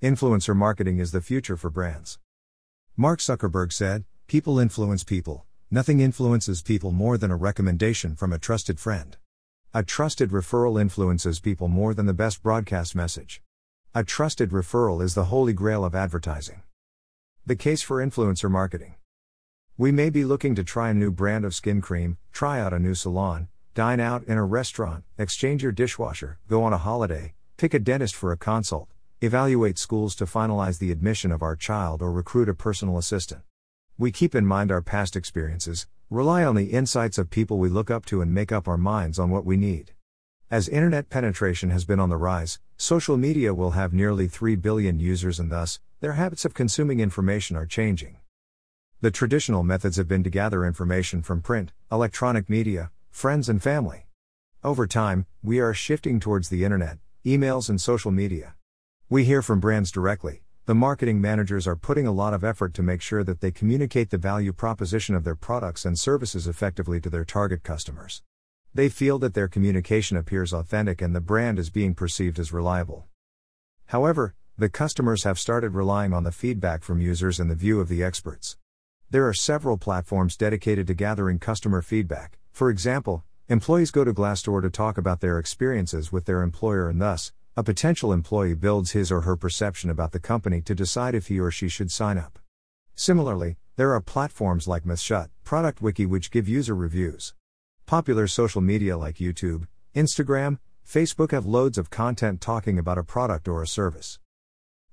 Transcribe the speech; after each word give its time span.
Influencer 0.00 0.54
marketing 0.54 1.00
is 1.00 1.10
the 1.10 1.20
future 1.20 1.56
for 1.56 1.70
brands. 1.70 2.20
Mark 2.96 3.18
Zuckerberg 3.18 3.72
said, 3.72 4.04
People 4.28 4.60
influence 4.60 5.02
people. 5.02 5.44
Nothing 5.72 5.98
influences 5.98 6.62
people 6.62 6.92
more 6.92 7.18
than 7.18 7.32
a 7.32 7.36
recommendation 7.36 8.14
from 8.14 8.32
a 8.32 8.38
trusted 8.38 8.78
friend. 8.78 9.16
A 9.74 9.82
trusted 9.82 10.30
referral 10.30 10.80
influences 10.80 11.40
people 11.40 11.66
more 11.66 11.94
than 11.94 12.06
the 12.06 12.14
best 12.14 12.44
broadcast 12.44 12.94
message. 12.94 13.42
A 13.92 14.04
trusted 14.04 14.50
referral 14.50 15.02
is 15.02 15.16
the 15.16 15.24
holy 15.24 15.52
grail 15.52 15.84
of 15.84 15.96
advertising. 15.96 16.62
The 17.44 17.56
case 17.56 17.82
for 17.82 17.96
influencer 17.96 18.48
marketing. 18.48 18.94
We 19.76 19.90
may 19.90 20.10
be 20.10 20.24
looking 20.24 20.54
to 20.54 20.62
try 20.62 20.90
a 20.90 20.94
new 20.94 21.10
brand 21.10 21.44
of 21.44 21.56
skin 21.56 21.80
cream, 21.80 22.18
try 22.30 22.60
out 22.60 22.72
a 22.72 22.78
new 22.78 22.94
salon, 22.94 23.48
dine 23.74 23.98
out 23.98 24.22
in 24.28 24.38
a 24.38 24.44
restaurant, 24.44 25.02
exchange 25.18 25.64
your 25.64 25.72
dishwasher, 25.72 26.38
go 26.46 26.62
on 26.62 26.72
a 26.72 26.78
holiday, 26.78 27.34
pick 27.56 27.74
a 27.74 27.80
dentist 27.80 28.14
for 28.14 28.30
a 28.30 28.36
consult, 28.36 28.88
evaluate 29.20 29.78
schools 29.78 30.14
to 30.14 30.24
finalize 30.24 30.78
the 30.78 30.92
admission 30.92 31.32
of 31.32 31.42
our 31.42 31.56
child, 31.56 32.00
or 32.02 32.12
recruit 32.12 32.48
a 32.48 32.54
personal 32.54 32.98
assistant. 32.98 33.42
We 33.98 34.12
keep 34.12 34.34
in 34.34 34.46
mind 34.46 34.70
our 34.70 34.80
past 34.80 35.16
experiences, 35.16 35.88
rely 36.08 36.44
on 36.44 36.54
the 36.54 36.66
insights 36.66 37.18
of 37.18 37.28
people 37.28 37.58
we 37.58 37.68
look 37.68 37.90
up 37.90 38.06
to, 38.06 38.20
and 38.20 38.32
make 38.32 38.52
up 38.52 38.68
our 38.68 38.76
minds 38.76 39.18
on 39.18 39.30
what 39.30 39.44
we 39.44 39.56
need. 39.56 39.92
As 40.52 40.68
internet 40.68 41.10
penetration 41.10 41.70
has 41.70 41.84
been 41.84 41.98
on 41.98 42.10
the 42.10 42.16
rise, 42.16 42.60
social 42.76 43.16
media 43.16 43.52
will 43.52 43.72
have 43.72 43.92
nearly 43.92 44.28
3 44.28 44.54
billion 44.54 45.00
users, 45.00 45.40
and 45.40 45.50
thus, 45.50 45.80
their 45.98 46.12
habits 46.12 46.44
of 46.44 46.54
consuming 46.54 47.00
information 47.00 47.56
are 47.56 47.66
changing. 47.66 48.18
The 49.00 49.10
traditional 49.10 49.64
methods 49.64 49.96
have 49.96 50.06
been 50.06 50.22
to 50.22 50.30
gather 50.30 50.64
information 50.64 51.22
from 51.22 51.42
print, 51.42 51.72
electronic 51.90 52.48
media, 52.48 52.92
friends, 53.10 53.48
and 53.48 53.60
family. 53.60 54.06
Over 54.62 54.86
time, 54.86 55.26
we 55.42 55.58
are 55.58 55.74
shifting 55.74 56.20
towards 56.20 56.50
the 56.50 56.64
internet, 56.64 56.98
emails, 57.26 57.68
and 57.68 57.80
social 57.80 58.12
media. 58.12 58.54
We 59.10 59.24
hear 59.24 59.40
from 59.40 59.58
brands 59.58 59.90
directly. 59.90 60.42
The 60.66 60.74
marketing 60.74 61.18
managers 61.18 61.66
are 61.66 61.76
putting 61.76 62.06
a 62.06 62.12
lot 62.12 62.34
of 62.34 62.44
effort 62.44 62.74
to 62.74 62.82
make 62.82 63.00
sure 63.00 63.24
that 63.24 63.40
they 63.40 63.50
communicate 63.50 64.10
the 64.10 64.18
value 64.18 64.52
proposition 64.52 65.14
of 65.14 65.24
their 65.24 65.34
products 65.34 65.86
and 65.86 65.98
services 65.98 66.46
effectively 66.46 67.00
to 67.00 67.08
their 67.08 67.24
target 67.24 67.62
customers. 67.62 68.22
They 68.74 68.90
feel 68.90 69.18
that 69.20 69.32
their 69.32 69.48
communication 69.48 70.18
appears 70.18 70.52
authentic 70.52 71.00
and 71.00 71.16
the 71.16 71.22
brand 71.22 71.58
is 71.58 71.70
being 71.70 71.94
perceived 71.94 72.38
as 72.38 72.52
reliable. 72.52 73.06
However, 73.86 74.34
the 74.58 74.68
customers 74.68 75.24
have 75.24 75.38
started 75.38 75.70
relying 75.70 76.12
on 76.12 76.24
the 76.24 76.30
feedback 76.30 76.82
from 76.82 77.00
users 77.00 77.40
and 77.40 77.50
the 77.50 77.54
view 77.54 77.80
of 77.80 77.88
the 77.88 78.02
experts. 78.02 78.58
There 79.08 79.26
are 79.26 79.32
several 79.32 79.78
platforms 79.78 80.36
dedicated 80.36 80.86
to 80.86 80.92
gathering 80.92 81.38
customer 81.38 81.80
feedback. 81.80 82.36
For 82.52 82.68
example, 82.68 83.24
employees 83.48 83.90
go 83.90 84.04
to 84.04 84.12
Glassdoor 84.12 84.60
to 84.60 84.68
talk 84.68 84.98
about 84.98 85.20
their 85.20 85.38
experiences 85.38 86.12
with 86.12 86.26
their 86.26 86.42
employer 86.42 86.90
and 86.90 87.00
thus, 87.00 87.32
a 87.58 87.64
potential 87.64 88.12
employee 88.12 88.54
builds 88.54 88.92
his 88.92 89.10
or 89.10 89.22
her 89.22 89.36
perception 89.36 89.90
about 89.90 90.12
the 90.12 90.20
company 90.20 90.60
to 90.60 90.76
decide 90.76 91.16
if 91.16 91.26
he 91.26 91.40
or 91.40 91.50
she 91.50 91.68
should 91.68 91.90
sign 91.90 92.16
up. 92.16 92.38
Similarly, 92.94 93.56
there 93.74 93.92
are 93.94 94.00
platforms 94.00 94.68
like 94.68 94.84
MouthShut, 94.84 95.30
Product 95.42 95.82
Wiki 95.82 96.06
which 96.06 96.30
give 96.30 96.48
user 96.48 96.72
reviews. 96.72 97.34
Popular 97.84 98.28
social 98.28 98.60
media 98.60 98.96
like 98.96 99.16
YouTube, 99.16 99.66
Instagram, 99.92 100.60
Facebook 100.86 101.32
have 101.32 101.46
loads 101.46 101.78
of 101.78 101.90
content 101.90 102.40
talking 102.40 102.78
about 102.78 102.96
a 102.96 103.02
product 103.02 103.48
or 103.48 103.60
a 103.60 103.66
service. 103.66 104.20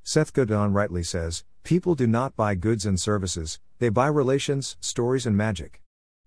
Seth 0.01 0.33
Godin 0.33 0.73
rightly 0.73 1.03
says, 1.03 1.43
People 1.61 1.93
do 1.93 2.07
not 2.07 2.35
buy 2.35 2.55
goods 2.55 2.83
and 2.83 2.99
services, 2.99 3.59
they 3.77 3.89
buy 3.89 4.07
relations, 4.07 4.75
stories, 4.79 5.27
and 5.27 5.37
magic. 5.37 5.83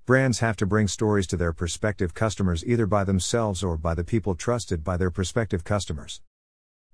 Brands 0.08 0.38
have 0.38 0.56
to 0.56 0.64
bring 0.64 0.88
stories 0.88 1.26
to 1.26 1.36
their 1.36 1.52
prospective 1.52 2.14
customers 2.14 2.64
either 2.64 2.86
by 2.86 3.04
themselves 3.04 3.62
or 3.62 3.76
by 3.76 3.92
the 3.92 4.02
people 4.02 4.34
trusted 4.34 4.82
by 4.82 4.96
their 4.96 5.10
prospective 5.10 5.64
customers. 5.64 6.22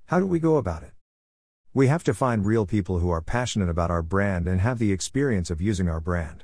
How 0.07 0.19
do 0.19 0.27
we 0.27 0.41
go 0.41 0.57
about 0.57 0.83
it? 0.83 0.95
We 1.73 1.87
have 1.87 2.03
to 2.03 2.13
find 2.13 2.45
real 2.45 2.67
people 2.67 2.99
who 2.99 3.11
are 3.11 3.23
passionate 3.23 3.69
about 3.69 3.89
our 3.89 4.03
brand 4.03 4.49
and 4.49 4.61
have 4.61 4.81
the 4.81 4.91
experience 4.91 5.49
of 5.49 5.61
using 5.61 5.89
our 5.89 6.01
brand. 6.01 6.43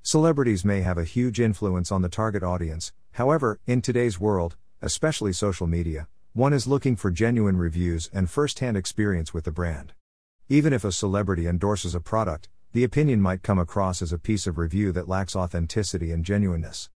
Celebrities 0.00 0.64
may 0.64 0.80
have 0.80 0.96
a 0.96 1.04
huge 1.04 1.38
influence 1.38 1.92
on 1.92 2.00
the 2.00 2.08
target 2.08 2.42
audience, 2.42 2.94
however, 3.12 3.60
in 3.66 3.82
today's 3.82 4.18
world, 4.18 4.56
especially 4.80 5.34
social 5.34 5.66
media, 5.66 6.08
one 6.32 6.54
is 6.54 6.66
looking 6.66 6.96
for 6.96 7.10
genuine 7.10 7.58
reviews 7.58 8.08
and 8.10 8.30
first 8.30 8.60
hand 8.60 8.78
experience 8.78 9.34
with 9.34 9.44
the 9.44 9.52
brand. 9.52 9.92
Even 10.48 10.72
if 10.72 10.82
a 10.82 10.92
celebrity 10.92 11.46
endorses 11.46 11.94
a 11.94 12.00
product, 12.00 12.48
the 12.76 12.84
opinion 12.84 13.22
might 13.22 13.42
come 13.42 13.58
across 13.58 14.02
as 14.02 14.12
a 14.12 14.18
piece 14.18 14.46
of 14.46 14.58
review 14.58 14.92
that 14.92 15.08
lacks 15.08 15.34
authenticity 15.34 16.12
and 16.12 16.26
genuineness. 16.26 16.90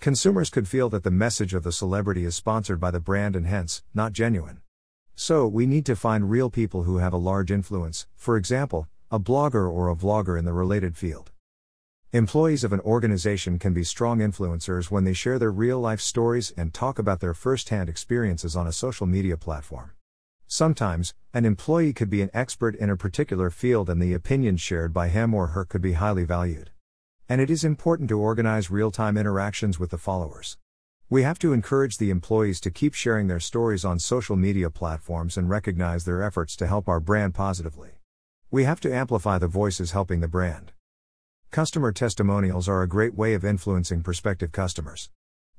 Consumers 0.00 0.48
could 0.48 0.66
feel 0.66 0.88
that 0.88 1.04
the 1.04 1.10
message 1.10 1.52
of 1.52 1.62
the 1.62 1.72
celebrity 1.72 2.24
is 2.24 2.34
sponsored 2.34 2.80
by 2.80 2.90
the 2.90 3.00
brand 3.00 3.36
and 3.36 3.46
hence, 3.46 3.82
not 3.92 4.14
genuine. 4.14 4.62
So, 5.14 5.46
we 5.46 5.66
need 5.66 5.84
to 5.84 5.94
find 5.94 6.30
real 6.30 6.48
people 6.48 6.84
who 6.84 6.96
have 6.96 7.12
a 7.12 7.18
large 7.18 7.50
influence, 7.50 8.06
for 8.14 8.38
example, 8.38 8.88
a 9.10 9.20
blogger 9.20 9.70
or 9.70 9.90
a 9.90 9.94
vlogger 9.94 10.38
in 10.38 10.46
the 10.46 10.54
related 10.54 10.96
field. 10.96 11.32
Employees 12.14 12.64
of 12.64 12.72
an 12.72 12.80
organization 12.80 13.58
can 13.58 13.74
be 13.74 13.84
strong 13.84 14.20
influencers 14.20 14.90
when 14.90 15.04
they 15.04 15.12
share 15.12 15.38
their 15.38 15.52
real 15.52 15.78
life 15.78 16.00
stories 16.00 16.50
and 16.56 16.72
talk 16.72 16.98
about 16.98 17.20
their 17.20 17.34
first 17.34 17.68
hand 17.68 17.90
experiences 17.90 18.56
on 18.56 18.66
a 18.66 18.72
social 18.72 19.06
media 19.06 19.36
platform. 19.36 19.90
Sometimes, 20.48 21.12
an 21.34 21.44
employee 21.44 21.92
could 21.92 22.08
be 22.08 22.22
an 22.22 22.30
expert 22.32 22.76
in 22.76 22.88
a 22.88 22.96
particular 22.96 23.50
field 23.50 23.90
and 23.90 24.00
the 24.00 24.14
opinions 24.14 24.60
shared 24.60 24.92
by 24.92 25.08
him 25.08 25.34
or 25.34 25.48
her 25.48 25.64
could 25.64 25.82
be 25.82 25.94
highly 25.94 26.24
valued. 26.24 26.70
And 27.28 27.40
it 27.40 27.50
is 27.50 27.64
important 27.64 28.08
to 28.10 28.20
organize 28.20 28.70
real 28.70 28.92
time 28.92 29.16
interactions 29.16 29.80
with 29.80 29.90
the 29.90 29.98
followers. 29.98 30.56
We 31.10 31.24
have 31.24 31.40
to 31.40 31.52
encourage 31.52 31.98
the 31.98 32.10
employees 32.10 32.60
to 32.60 32.70
keep 32.70 32.94
sharing 32.94 33.26
their 33.26 33.40
stories 33.40 33.84
on 33.84 33.98
social 33.98 34.36
media 34.36 34.70
platforms 34.70 35.36
and 35.36 35.50
recognize 35.50 36.04
their 36.04 36.22
efforts 36.22 36.54
to 36.56 36.68
help 36.68 36.88
our 36.88 37.00
brand 37.00 37.34
positively. 37.34 37.98
We 38.48 38.62
have 38.64 38.80
to 38.80 38.94
amplify 38.94 39.38
the 39.38 39.48
voices 39.48 39.90
helping 39.90 40.20
the 40.20 40.28
brand. 40.28 40.72
Customer 41.50 41.90
testimonials 41.90 42.68
are 42.68 42.82
a 42.82 42.88
great 42.88 43.14
way 43.14 43.34
of 43.34 43.44
influencing 43.44 44.02
prospective 44.02 44.52
customers. 44.52 45.10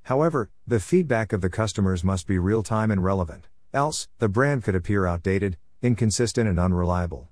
However, 0.04 0.50
the 0.66 0.80
feedback 0.80 1.34
of 1.34 1.42
the 1.42 1.50
customers 1.50 2.04
must 2.06 2.28
be 2.28 2.40
real 2.40 2.64
time 2.64 2.92
and 2.92 3.04
relevant, 3.04 3.50
else, 3.74 4.08
the 4.20 4.30
brand 4.30 4.64
could 4.64 4.76
appear 4.76 5.06
outdated, 5.06 5.58
inconsistent, 5.82 6.48
and 6.50 6.60
unreliable. 6.60 7.30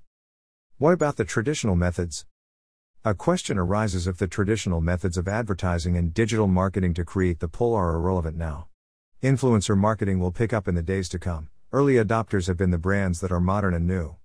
What 0.78 0.92
about 0.92 1.16
the 1.16 1.24
traditional 1.24 1.76
methods? 1.76 2.26
A 3.04 3.14
question 3.14 3.56
arises 3.58 4.06
if 4.06 4.16
the 4.16 4.26
traditional 4.26 4.80
methods 4.80 5.16
of 5.16 5.28
advertising 5.28 5.96
and 5.96 6.12
digital 6.12 6.46
marketing 6.46 6.92
to 6.94 7.04
create 7.04 7.40
the 7.40 7.48
pull 7.48 7.74
are 7.74 7.94
irrelevant 7.94 8.36
now. 8.36 8.68
Influencer 9.22 9.78
marketing 9.78 10.18
will 10.18 10.32
pick 10.32 10.52
up 10.52 10.68
in 10.68 10.74
the 10.74 10.82
days 10.82 11.08
to 11.10 11.18
come. 11.18 11.48
Early 11.72 11.94
adopters 11.94 12.46
have 12.48 12.56
been 12.56 12.70
the 12.70 12.78
brands 12.78 13.20
that 13.20 13.32
are 13.32 13.40
modern 13.40 13.74
and 13.74 13.86
new. 13.86 14.16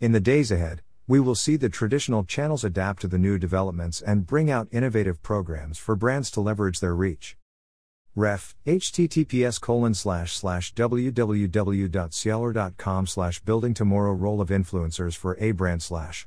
In 0.00 0.12
the 0.12 0.20
days 0.20 0.50
ahead, 0.50 0.82
we 1.06 1.20
will 1.20 1.34
see 1.34 1.56
the 1.56 1.68
traditional 1.68 2.24
channels 2.24 2.64
adapt 2.64 3.02
to 3.02 3.08
the 3.08 3.18
new 3.18 3.38
developments 3.38 4.00
and 4.00 4.26
bring 4.26 4.50
out 4.50 4.68
innovative 4.72 5.22
programs 5.22 5.78
for 5.78 5.94
brands 5.94 6.30
to 6.30 6.40
leverage 6.40 6.80
their 6.80 6.94
reach. 6.94 7.36
Ref, 8.14 8.54
https 8.66 9.58
colon 9.58 9.94
slash 9.94 10.36
slash 10.36 10.74
www.cialer.com 10.74 13.06
slash 13.06 13.40
building 13.40 13.72
tomorrow 13.72 14.12
role 14.12 14.42
of 14.42 14.50
influencers 14.50 15.16
for 15.16 15.34
a 15.40 15.52
brand 15.52 15.82
slash. 15.82 16.26